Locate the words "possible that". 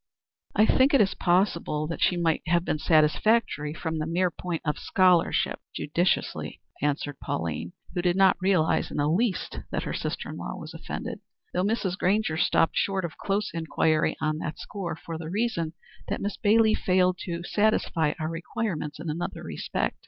1.19-2.01